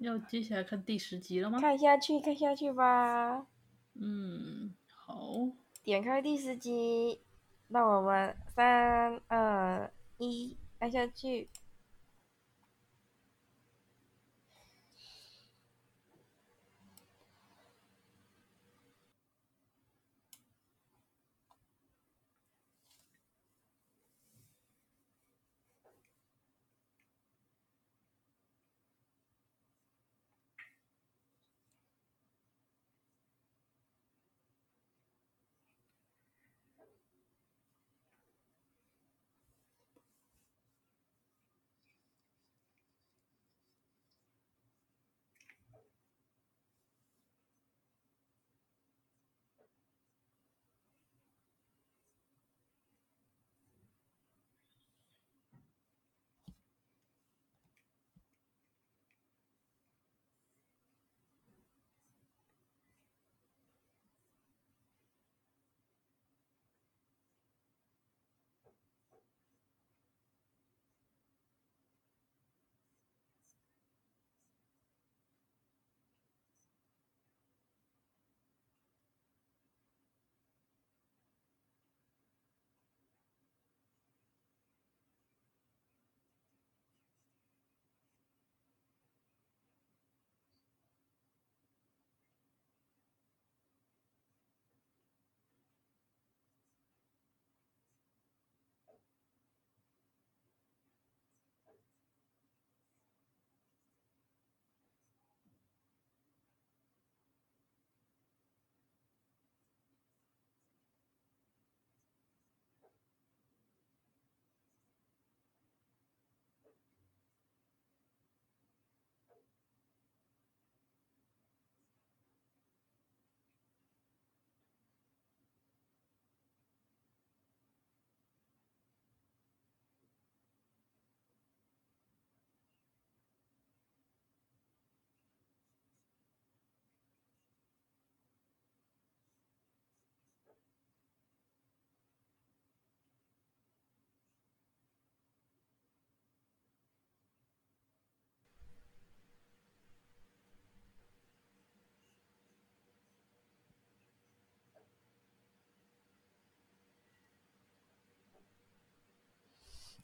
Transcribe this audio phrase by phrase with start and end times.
[0.00, 1.60] 要接下来看第十集了吗？
[1.60, 3.46] 看下去，看下去吧。
[3.94, 5.30] 嗯，好。
[5.82, 7.20] 点开第十集，
[7.68, 11.48] 那我们三二一，按下去。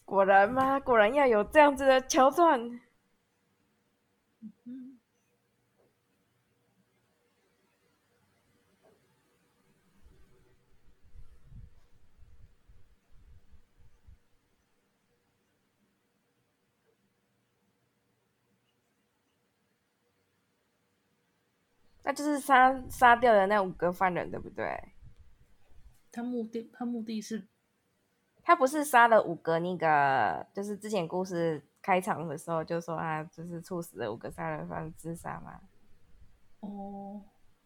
[0.05, 0.79] 果然吗？
[0.81, 2.81] 果然要有这样子的桥段。
[22.07, 24.79] 那就是杀杀掉的那五个犯人，对不对？
[26.13, 27.49] 他目的，他目的是。
[28.45, 35.61] 他不是杀了五个那个，就是之前故事开场的时候就说他就是处死了五个杀人犯自杀吗？
[36.61, 37.23] 哦，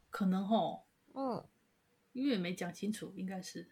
[0.09, 0.85] 可能哦，
[1.15, 1.45] 嗯，
[2.13, 3.69] 因为没讲清楚，应该是。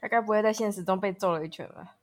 [0.00, 1.96] 他该不会在现实中被揍了一拳吧？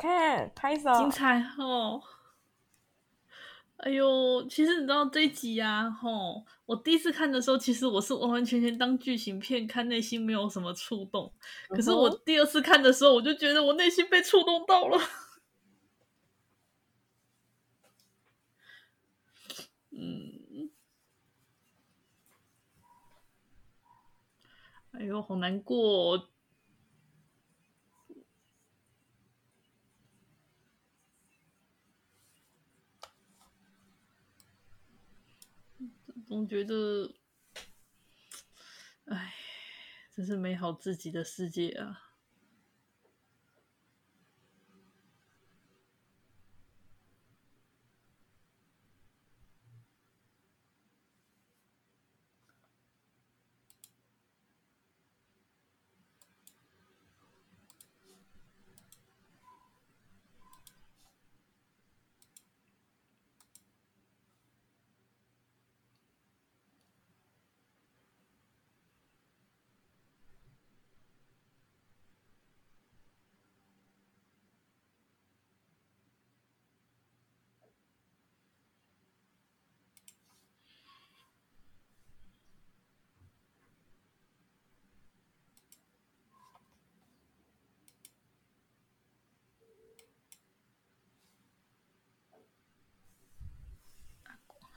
[0.00, 2.02] 看拍手，精彩哦！
[3.76, 11.30] 哎呦，其实你知道这一集啊，吼，我第一次看的时候，其实我是完完全全当剧情片看，内心没有什么触动。
[11.68, 14.98] 可是我第二次看的时候，我就觉得我内心被触动到了。
[19.90, 20.70] 嗯，
[24.92, 26.28] 哎呦，好难过哦。
[36.30, 37.12] 总觉得，
[39.06, 39.34] 哎，
[40.14, 42.09] 真是美好自己的世界啊！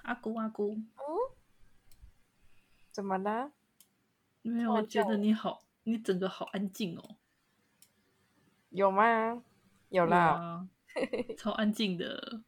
[0.03, 0.83] 阿姑，阿姑，嗯，
[2.91, 3.51] 怎么了？
[4.41, 7.17] 没有，我觉得你好，你整个好安静哦。
[8.69, 9.43] 有吗？
[9.89, 10.67] 有啦，
[11.37, 12.41] 超安静的。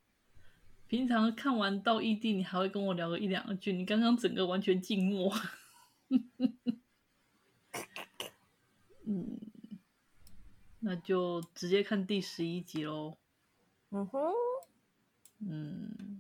[0.88, 5.34] 平常看完到异地，你还会跟我聊个一两句，你刚刚整个完全静默。
[9.08, 9.40] 嗯，
[10.80, 13.18] 那就直接看第十一集喽。
[13.92, 14.20] 嗯哼，
[15.40, 16.15] 嗯。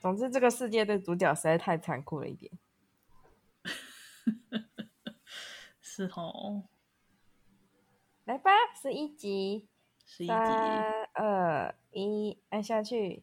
[0.00, 2.50] 总之，这个世界对主角实在太残酷了一点。
[5.80, 6.64] 是哦，
[8.24, 9.68] 来吧，十一集，
[10.06, 13.22] 十一集，三二一，按下去。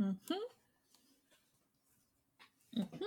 [0.00, 0.36] 嗯哼，
[2.76, 2.98] 嗯哼，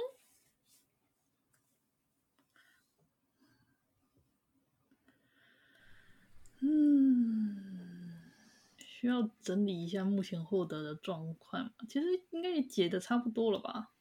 [6.59, 8.11] 嗯，
[8.77, 11.71] 需要整理一下目前获得的状况。
[11.87, 13.91] 其实应该也解的差不多了吧？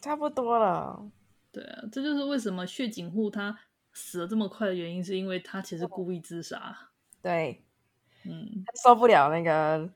[0.00, 1.10] 差不多了。
[1.52, 3.58] 对啊，这就是为什么血井户他
[3.92, 6.90] 死的这么快的原因，是因为他其实故意自杀。
[7.22, 7.64] 对，
[8.24, 9.88] 嗯，他受不了那个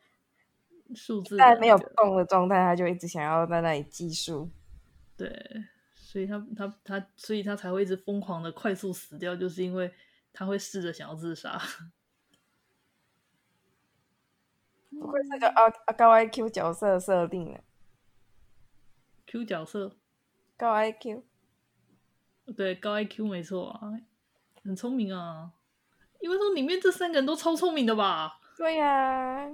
[0.95, 4.51] 数字在没有动的状态，他就一直想要在那里计数。
[5.17, 5.31] 对，
[5.95, 9.93] 所以他他他，所以他才会一直疯狂的快速死掉，就是因为
[10.33, 11.61] 他会试着想要自杀。
[14.91, 17.61] 不会是个啊啊高 IQ 角色设定了
[19.27, 19.97] ，Q 角色
[20.57, 21.23] 高 IQ。
[22.57, 23.93] 对，高 IQ 没错啊，
[24.65, 25.53] 很聪明啊。
[26.21, 28.41] 因为说里面这三个人都超聪明的吧？
[28.57, 29.51] 对呀、啊，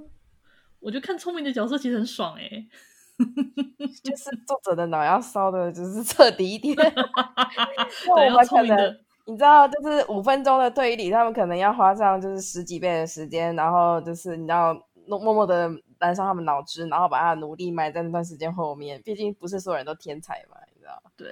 [0.84, 2.68] 我觉得看聪明的角色其实很爽哎、欸。
[4.04, 6.74] 就是作者的脑要烧的，就是彻底一点。
[8.06, 14.76] 因为我们可能你知道，就是五分钟的推理，他们可能要花上就是十几倍的时间，然后就是你知道
[15.06, 15.70] 默默的
[16.00, 19.00] 燃烧他们脑汁，然后把他的努力埋在那段时间后面。
[19.04, 21.00] 毕竟不是所有人都天才嘛，你知道？
[21.16, 21.28] 对。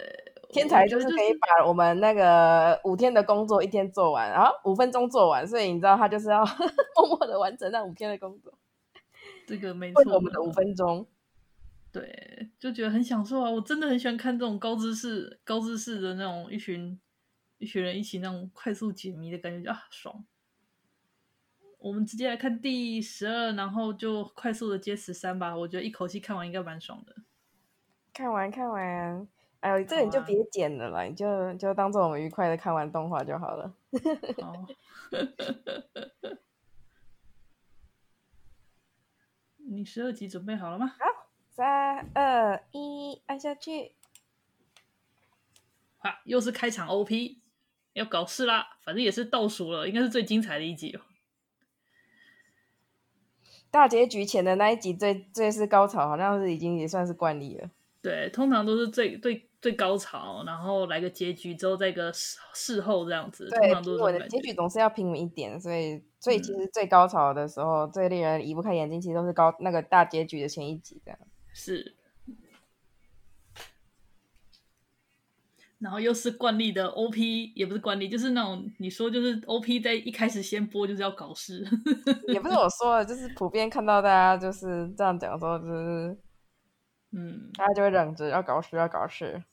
[0.51, 6.45] 天才就是可以把我们那个五天的工作一天做完，然后五分钟做完，所以你知道他就是要
[6.95, 8.53] 默默的完成那五天的工作。
[9.47, 11.07] 这个没错，我们的五分钟，
[11.91, 13.51] 对，就觉得很享受啊！
[13.51, 16.99] 我真的很喜欢看这种高知识、高知识的那种一群
[17.59, 20.25] 一群人一起那种快速解谜的感觉，就啊爽！
[21.79, 25.57] 我们直接来看第十二，然后就快速的接十三吧。
[25.57, 27.15] 我觉得一口气看完应该蛮爽的。
[28.13, 29.27] 看完，看完。
[29.61, 33.75] 哎呦，这个你就别剪了啦，啊、你就就当做我们愉快的看完动画就好了。
[34.41, 34.67] 好，
[39.73, 40.87] 你十二集准备好了吗？
[40.99, 43.93] 好，三二一，按下去。
[45.97, 47.39] 好，又是开场 OP，
[47.95, 48.77] 要搞事啦！
[48.85, 51.01] 反正也是倒数了，应该是最精彩的一集哦。
[53.71, 57.71] 大结局前的那一集最最是高潮，好像是已经也算是惯例了。
[58.03, 63.49] 对，通常都是最最最高潮，然后来个结局之后再个事事后这样子。
[63.49, 71.19] 对，通常都是我的结局总是要平稳一点，所以所以其实最高潮的时候，嗯、最令人移不开眼睛，其实都是高那个大结局的前一集这样。
[71.53, 71.97] 是。
[75.81, 81.67] 然后又是惯例的 OP，也不是惯例，就是那种你说就是 OP 在一开始先播就是要搞事，
[82.33, 86.17] 也不是我说的，就是普遍看到大家就是这样讲说就是。
[87.15, 89.45] 嗯，大家就会忍着要搞事，要搞事，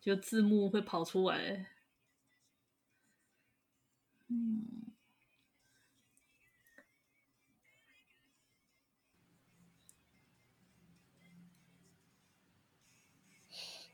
[0.00, 1.66] 就字幕会跑出来。
[4.28, 4.87] 嗯，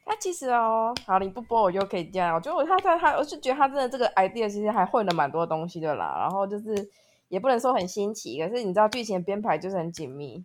[0.05, 2.35] 他其实哦，好，你不播我就可以这样。
[2.35, 6.19] 我觉得我他他他，我是觉得他真的这个 idea 其实还混了蛮多东西的啦。
[6.21, 6.91] 然后就是
[7.29, 10.45] 也不能说很新奇，可是你知道剧情编排就是很紧密。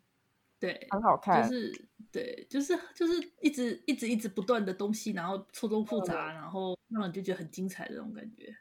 [0.59, 8.53] 对，很好看，就是对，就是就是一直一直一直不断的东西，然后错综复杂，嗯、然后让人就觉得很精彩的那种感觉。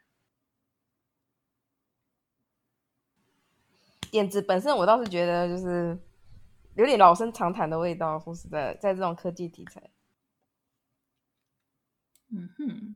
[4.09, 5.97] 点子本身我倒是觉得就是
[6.75, 9.83] 有点老生常谈的味道，说实在，在这种科技题材，
[12.31, 12.95] 嗯哼，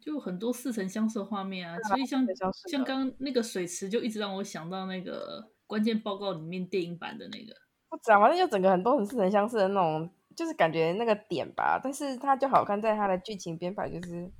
[0.00, 2.26] 就很多似曾相识的画面啊，所以像
[2.70, 5.50] 像刚刚那个水池，就一直让我想到那个。
[5.68, 7.54] 关键报告里面电影版的那个，
[7.90, 11.78] 不知道，反正就整个很多很似曾相识的那种，就是感觉那个点吧。
[11.84, 14.32] 但是它就好看在它的剧情编排，就是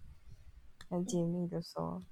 [0.89, 2.03] 很紧密的说。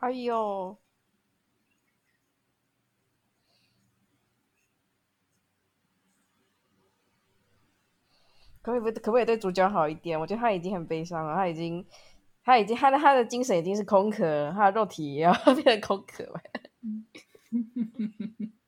[0.00, 0.76] 哎呦，
[8.62, 10.18] 可不可以可不可以对主角好一点？
[10.18, 11.84] 我觉得他已经很悲伤了，他已经
[12.44, 16.40] 他已经他的他的精神已经是空壳了，他的肉体也要 变成空壳了。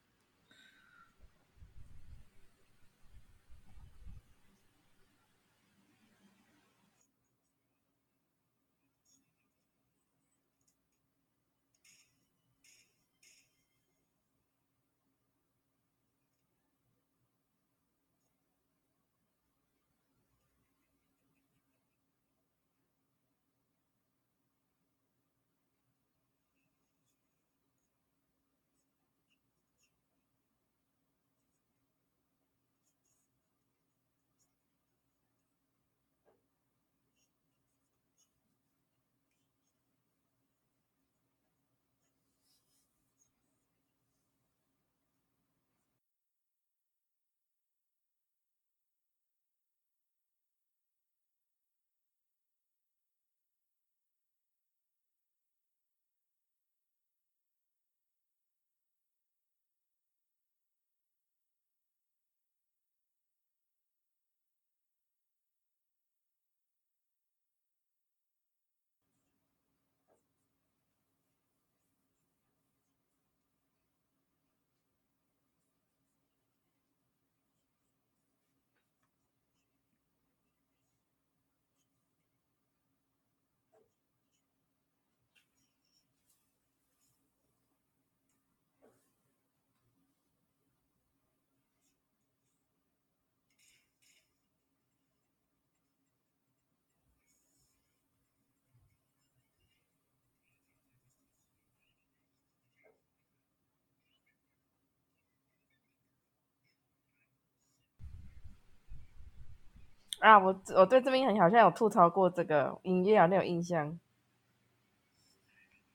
[110.21, 113.99] 啊，我我对这边很好像有吐槽过这个音乐，好像有印象。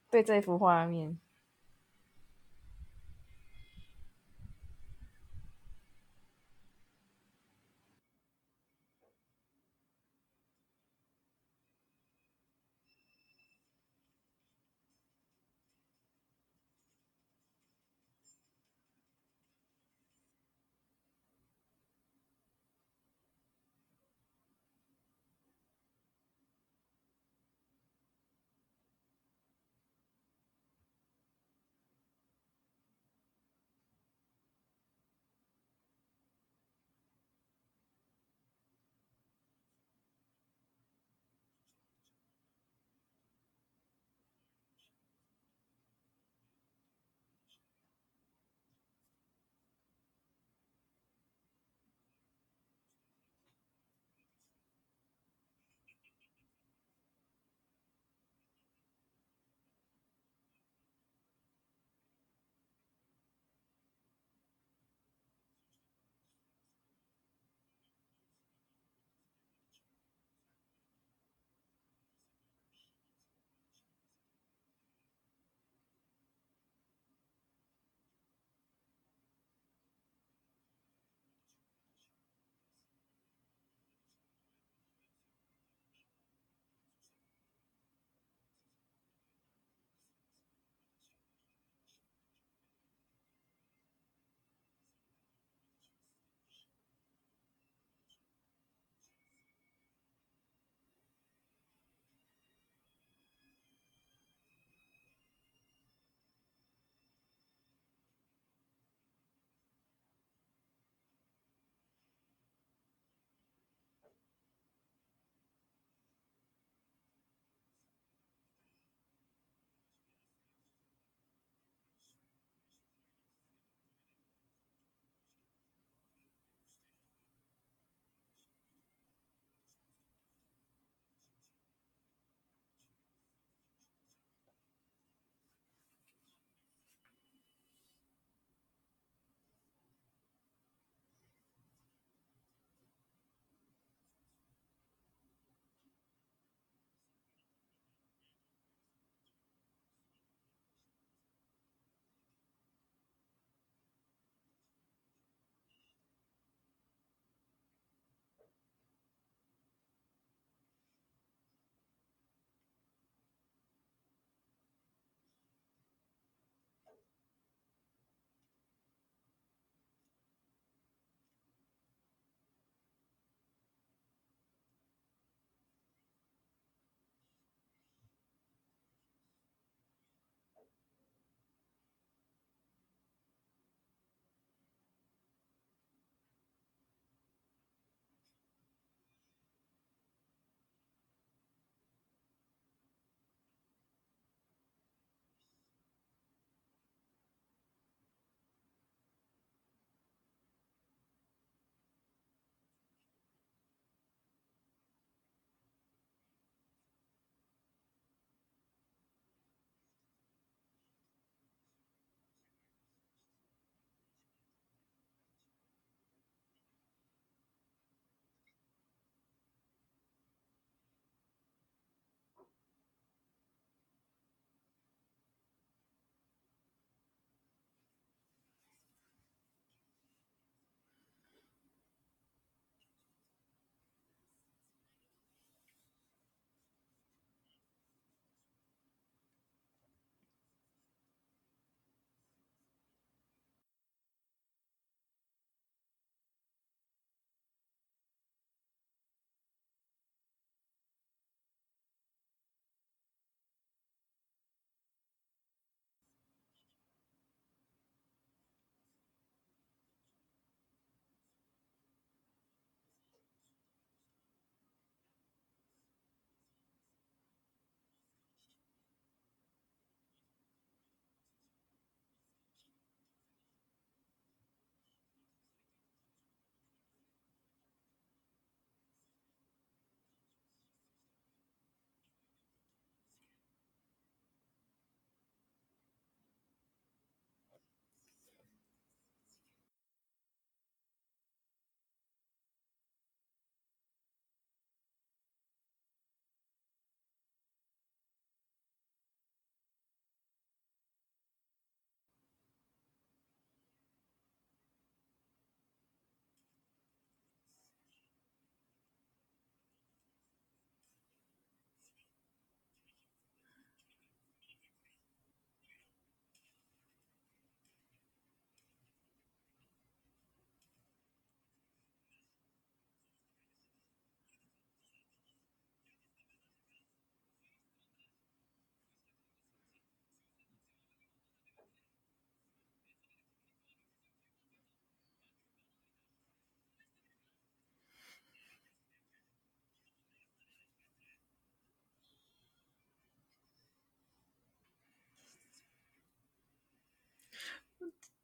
[0.09, 1.17] 对这幅画面。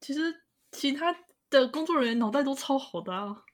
[0.09, 0.41] 其实
[0.71, 1.15] 其他
[1.51, 3.45] 的工作人员脑袋都超好的啊。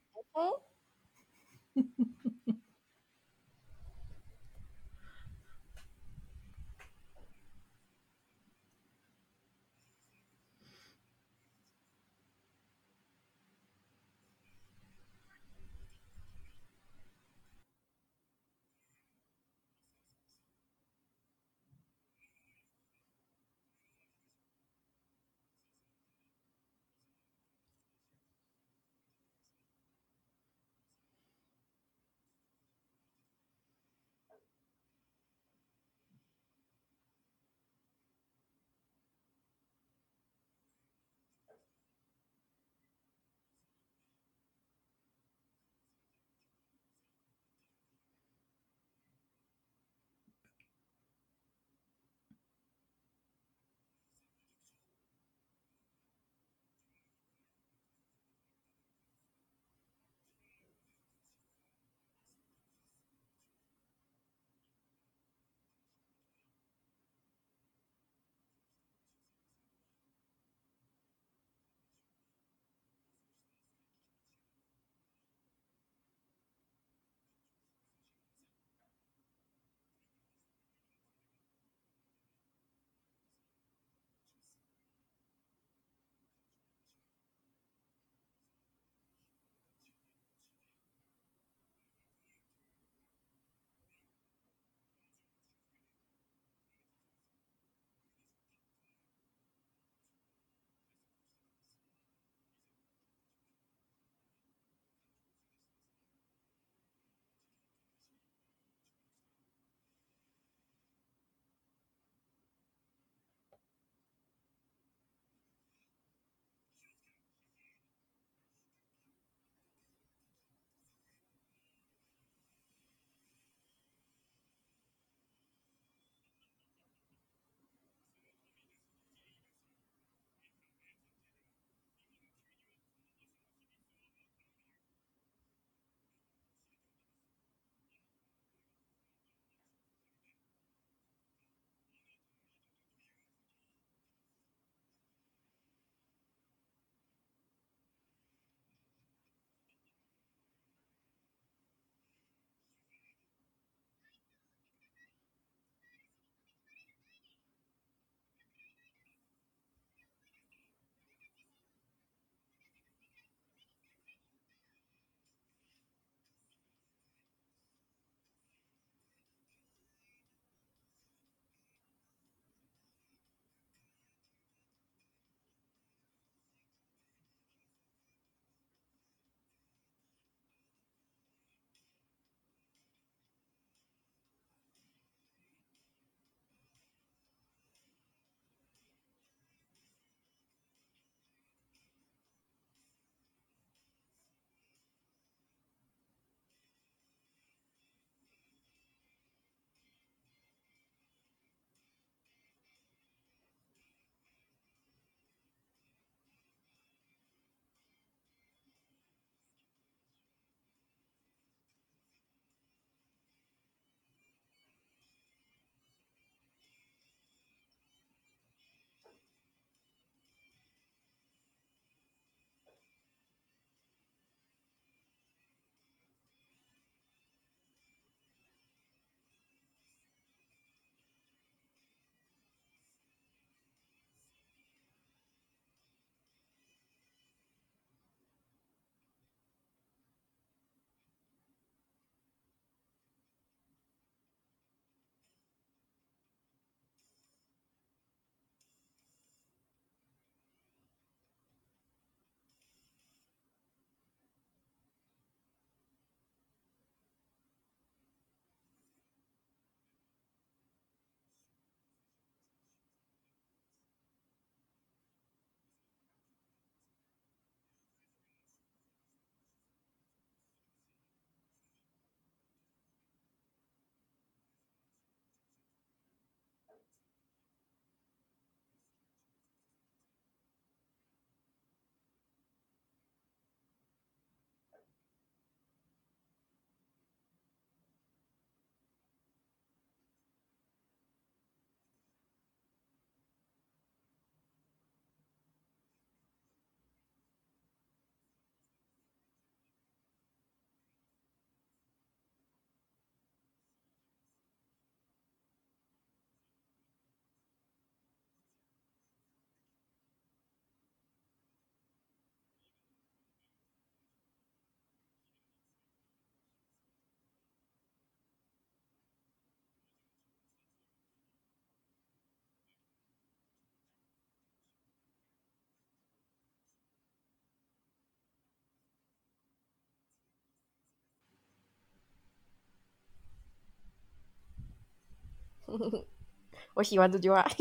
[336.75, 337.45] 我喜欢这句话。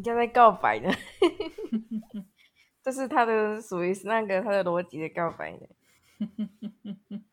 [0.00, 0.90] 人家在告白呢，
[2.82, 5.66] 这是他的属于那个他的逻辑的告白呢。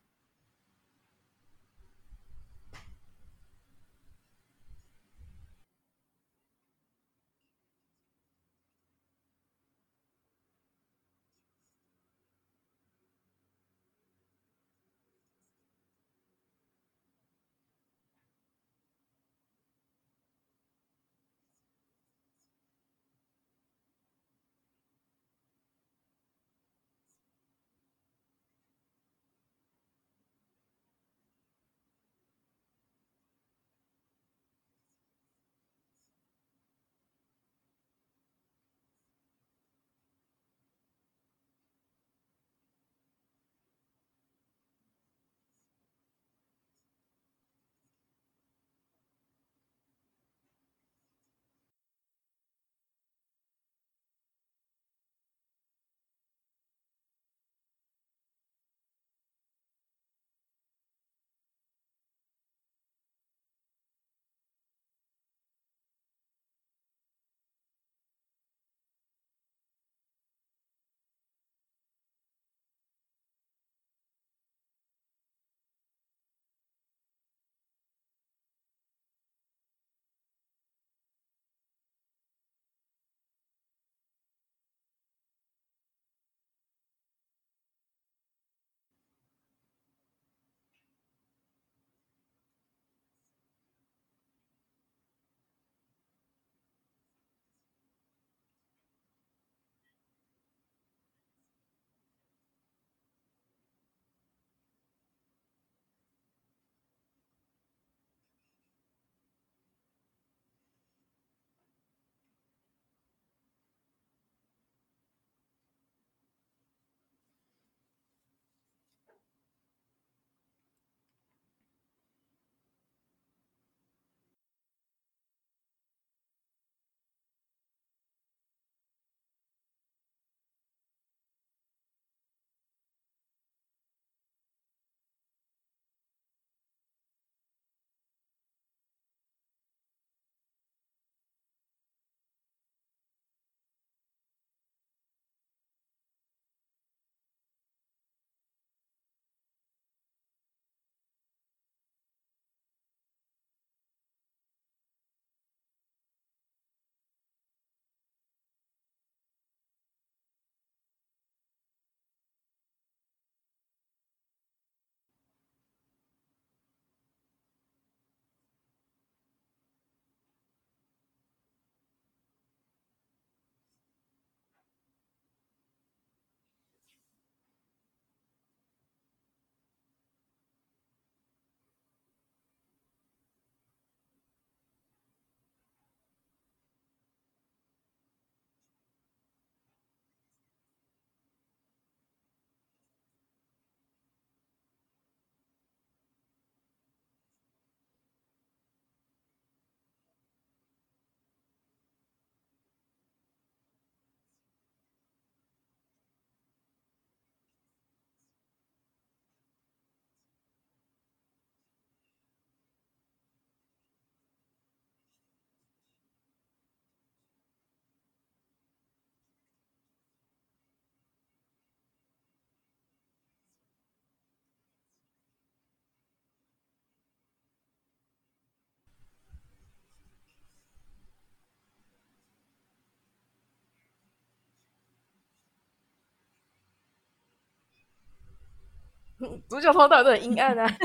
[239.50, 240.68] 主角通常都很阴暗啊。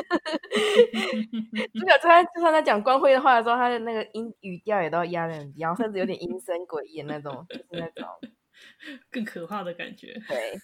[1.72, 8.09] 主角就算就算在讲光辉的话的时候，他的那个音语调也都压得很低，然后甚至有点阴森诡异的那种，就是那种
[9.10, 10.14] 更可怕的感觉。
[10.28, 10.59] 对，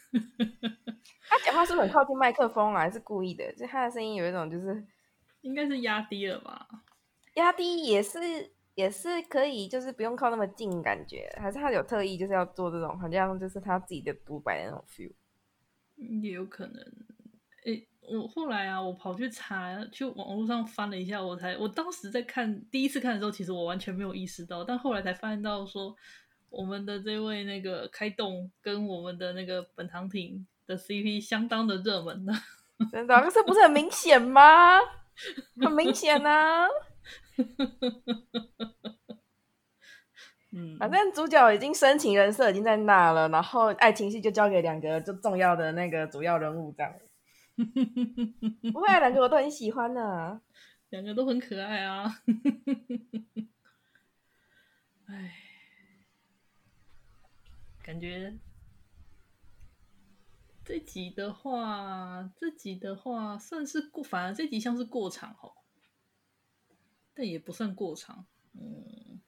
[1.28, 2.80] 他讲话是不是很靠近麦克风啊？
[2.80, 3.52] 还是故意的？
[3.54, 4.86] 就他的声音有一种就是，
[5.42, 6.66] 应该是压低了吧？
[7.34, 8.18] 压低也是
[8.74, 15.12] 也是可以，就是不用靠那么近，感觉还是他有特意就是要做这种，好像就是他自己的独白的那种 feel。
[16.22, 16.74] 也有可能，
[17.64, 25.94] 诶，我后来啊，我跑去查，去网络上翻了一下，我才，我当时在看第一次看的时候，其实我完全没有意识到，但后来才发现到说，
[26.50, 32.32] 我们的这位那个开动跟我们的那个本堂町的 CP 相当的热门呢，
[32.90, 34.78] 真的，可是不是很明显吗？
[35.60, 36.66] 很明显啊。
[40.50, 46.90] 嗯，反正主角已经深情人设已经在那了，然后爱情戏就交给两个就重要的那个主要人物这样。
[48.72, 50.40] 不会啊，两个我都很喜欢呢，
[50.90, 52.22] 两个都很可爱啊。
[55.06, 55.34] 哎，
[57.82, 58.38] 感觉
[60.64, 65.52] 这集的话，这集的话算是过，反而这集像是过场哦，
[67.14, 69.20] 但也不算过场，嗯。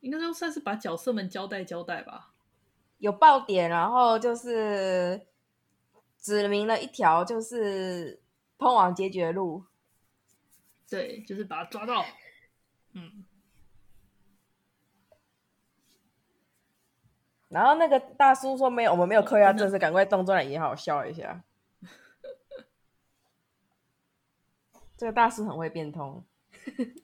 [0.00, 2.34] 应该就算是把角色们交代交代吧，
[2.98, 5.28] 有爆点，然后就是
[6.22, 8.22] 指明了一条就是
[8.56, 9.66] 通往结局的路。
[10.88, 12.06] 对，就是把他抓到。
[12.92, 13.24] 嗯。
[17.48, 21.42] 然后那个大叔说没有，我们没有扣押证，是赶快动作来也好笑一下。
[24.96, 26.24] 这个大叔很会变通。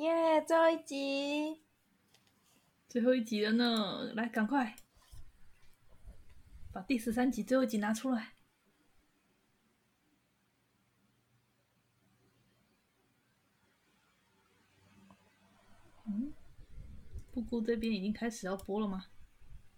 [0.00, 0.42] 耶！
[0.46, 1.60] 最后一集，
[2.88, 4.14] 最后一集了呢！
[4.14, 4.74] 来，赶快
[6.72, 8.32] 把第十三集最后一集拿出来。
[16.06, 16.32] 嗯，
[17.30, 19.04] 布谷这边已经开始要播了吗？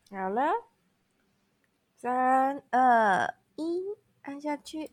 [0.09, 0.53] 好了，
[1.97, 4.93] 三二一，按下去。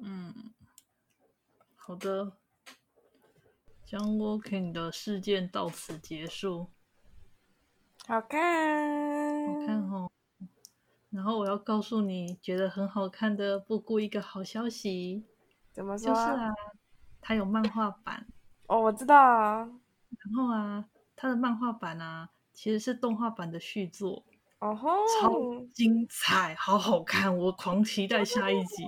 [0.00, 0.34] 嗯，
[1.74, 2.32] 好的。
[3.86, 6.66] John Walking 的事件到此结束。
[8.06, 10.10] 好看，好看哦。
[11.10, 15.24] 然后我要告诉你，觉得很好看的布谷一个好消息。
[15.72, 16.08] 怎么说？
[16.08, 16.52] 就是啊，
[17.20, 18.26] 它有漫画版。
[18.66, 19.58] 哦，我知道啊。
[19.58, 24.24] 然后啊，它的漫画版啊，其实是动画版的续作。
[24.58, 24.88] 哦吼，
[25.20, 25.30] 超
[25.74, 28.84] 精彩，好好看，我狂期待下一集。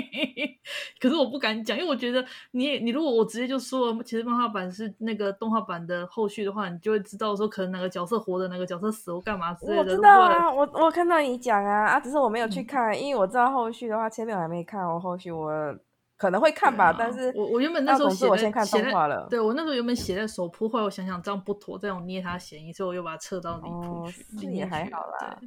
[1.00, 9.78] 可是我不敢讲，因为我觉得你你如果我直接就说了，其实漫画版是那个动画版的后续的话，你就会知道说可能哪个角色活的，哪个角色死或干嘛之类的。
[9.78, 15.74] 我知道啊，我我看到你讲啊啊，只是我没有去看，嗯、因为我知道后续的话，前面我还没看，我后续我。
[16.16, 19.26] 可能会看吧，啊、但是我我原本那时候写，我先看动画了。
[19.28, 24.24] 对，我那时候原本写在手铺，后来我想想这样不妥，这样捏他嫌疑，所以我又把它撤到里铺去。
[24.40, 25.38] 这、哦、也还好啦。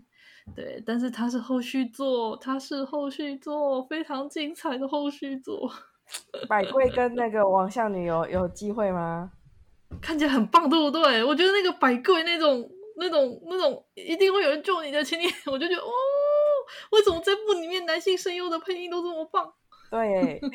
[0.55, 5.71] 对，对，但是它是后续作，它是后续作，非常精彩的后续作。
[6.47, 9.31] 百贵跟那个王相女有有机会吗？
[10.01, 11.23] 看起来很棒，对不对？
[11.23, 15.89] 我觉得那个百贵那种那种那种一定会有人救你的情节， 我就觉得哦，
[16.91, 19.53] 为什么这部里面男性声优的配音都这么棒？
[19.89, 20.41] 对，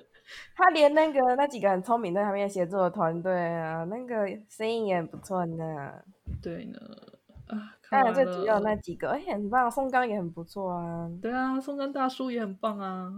[0.54, 6.02] 他连那个那几个很聪明在旁边协作的团队啊，那个声音也很不错呢。
[6.42, 6.78] 对呢，
[7.46, 11.08] 啊，当然最主要那几个，哎，很棒，松冈也很不错啊。
[11.22, 13.12] 对啊，松冈大叔也很棒啊。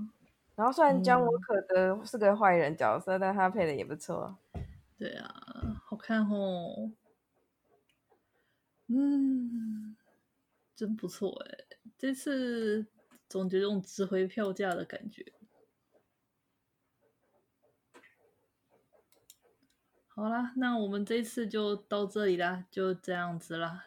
[0.54, 4.38] 然后虽然江我可的是个坏人角色，嗯、但他配的也不错。
[4.98, 5.34] 对啊，
[5.86, 6.92] 好看哦。
[8.88, 9.96] 嗯，
[10.76, 11.58] 真不错哎，
[11.96, 12.86] 这次。
[13.30, 15.32] 总觉得这种值回票价的感觉。
[20.08, 23.86] 好啦，那我们这次就到这里啦，就这样子啦。